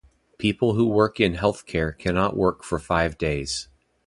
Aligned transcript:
People 0.39 0.73
who 0.73 0.87
work 0.87 1.19
in 1.19 1.35
healthcare 1.35 1.95
cannot 1.95 2.35
work 2.35 2.63
for 2.63 2.79
five 2.79 3.19
days. 3.19 3.67